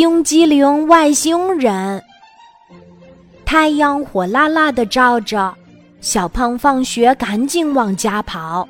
[0.00, 2.00] 冰激凌外星人。
[3.44, 5.52] 太阳火辣辣的照着，
[6.00, 8.68] 小胖放学赶紧往家跑。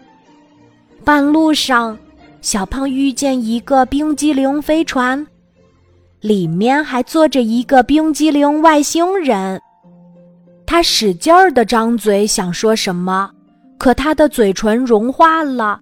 [1.04, 1.98] 半路上，
[2.40, 5.26] 小胖遇见一个冰激凌飞船，
[6.22, 9.60] 里面还坐着一个冰激凌外星人。
[10.64, 13.30] 他使劲儿的张嘴想说什么，
[13.76, 15.78] 可他的嘴唇融化了，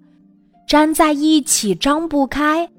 [0.67, 2.69] 粘在一起张不开。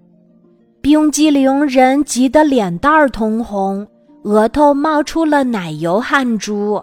[0.80, 3.86] 冰激凌人急得脸蛋儿通红。
[4.24, 6.82] 额头冒出了奶油汗珠，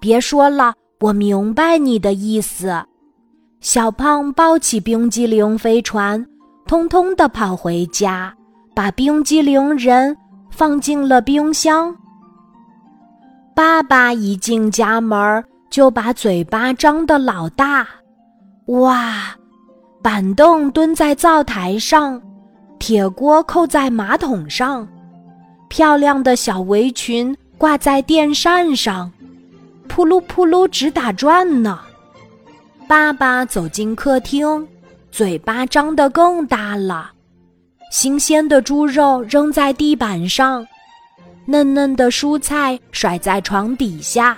[0.00, 2.82] 别说了，我明白你的意思。
[3.60, 6.26] 小胖抱起冰激凌飞船，
[6.66, 8.34] 通通的跑回家，
[8.74, 10.16] 把冰激凌人
[10.50, 11.94] 放进了冰箱。
[13.54, 17.86] 爸爸一进家门，就把嘴巴张得老大。
[18.66, 19.36] 哇！
[20.02, 22.20] 板凳蹲在灶台上，
[22.80, 24.88] 铁锅扣在马桶上。
[25.68, 29.12] 漂亮的小围裙挂在电扇上，
[29.86, 31.78] 扑噜扑噜直打转呢。
[32.88, 34.66] 爸爸走进客厅，
[35.12, 37.12] 嘴巴张得更大了。
[37.92, 40.66] 新鲜的猪肉扔在地板上，
[41.44, 44.36] 嫩嫩的蔬菜甩在床底下，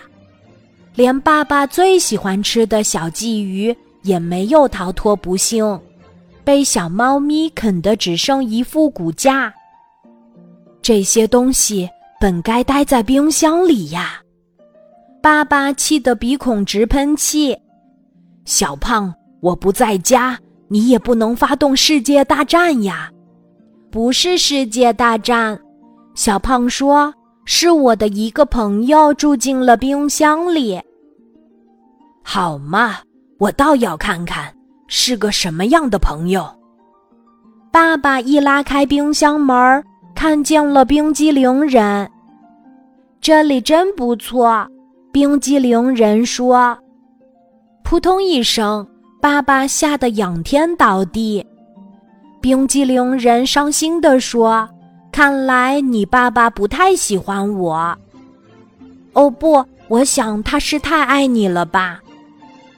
[0.95, 5.81] 连爸爸最喜欢吃的小鲫鱼也没有逃脱不幸，
[6.45, 9.53] 被小猫咪啃得只剩一副骨架。
[10.81, 11.89] 这些东西
[12.21, 14.21] 本该待在冰箱里呀！
[15.23, 17.57] 爸爸气得鼻孔直喷气。
[18.45, 23.11] 小胖，我不在家，你也不能发动世界大战呀！
[23.91, 25.61] 不是世界大战，
[26.15, 30.81] 小胖说，是我的一个朋友住进了冰箱里。
[32.25, 32.99] 好嘛，
[33.39, 34.53] 我倒要看看
[34.95, 36.47] 是个什么样的朋友。
[37.71, 39.83] 爸爸一拉开冰箱门。
[40.15, 42.09] 看见了冰激凌人，
[43.21, 44.65] 这里真不错。
[45.11, 46.79] 冰激凌人说
[47.83, 48.87] ：“扑通一声，
[49.21, 51.45] 爸爸吓得仰天倒地。”
[52.41, 54.69] 冰激凌人伤心地说
[55.11, 57.97] ：“看来你爸爸不太喜欢我。”
[59.15, 62.01] 哦不，我想他是太爱你了吧。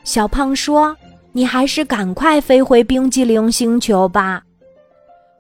[0.05, 0.97] 小胖说
[1.35, 4.43] ：“你还是赶快飞回冰激凌星球吧。”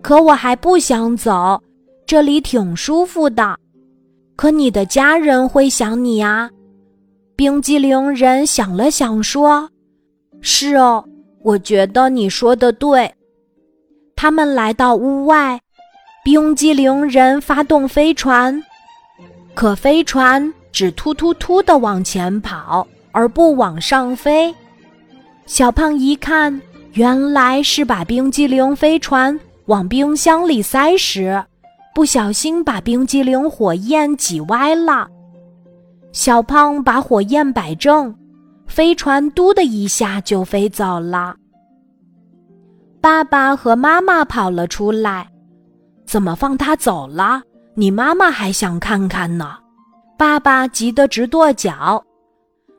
[0.03, 1.59] 可我还不想走。
[2.06, 3.56] 这里挺舒服的，
[4.37, 6.50] 可你的家人会想你啊。
[7.34, 9.71] 冰激凌人想了想说
[10.43, 11.03] ：“是哦，
[11.41, 13.11] 我觉得你说的对。”
[14.15, 15.59] 他们来到屋外，
[16.22, 18.62] 冰激凌人发动飞船，
[19.55, 24.55] 可飞船只突突突的往前跑，而不往上飞。
[25.47, 26.60] 小胖一看，
[26.94, 31.43] 原来是把冰激凌飞船往冰箱里塞时。
[31.94, 35.06] 不小心把冰激凌火焰挤歪了，
[36.12, 38.12] 小胖把火焰摆正，
[38.66, 41.37] 飞船“嘟”的一下就飞走了。
[43.00, 45.28] 爸爸和妈妈跑了出来，
[46.05, 47.43] 怎么放他走了？
[47.75, 49.59] 你妈妈还想看看呢。
[50.19, 52.03] 爸爸急得直跺脚。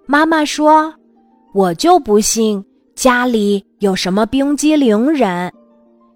[0.07, 0.93] 妈妈说
[1.55, 2.61] ：“我就不信
[2.95, 5.49] 家里有什么冰激凌人。”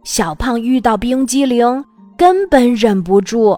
[0.03, 1.83] 小胖遇到冰激凌。
[2.17, 3.57] 根本忍不住，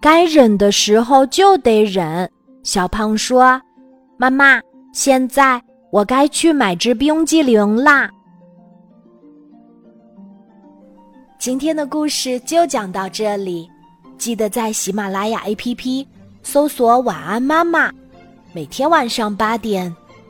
[0.00, 2.26] 该忍的时候就得忍。
[2.62, 3.60] 小胖说
[4.16, 4.58] ：“妈妈，
[4.94, 8.10] 现在我该去买只冰激凌啦。”
[11.38, 13.68] 今天的故事就讲到这里，
[14.16, 16.06] 记得在喜马拉雅 APP
[16.42, 17.92] 搜索“晚安妈妈”，
[18.54, 19.94] 每天晚上八点，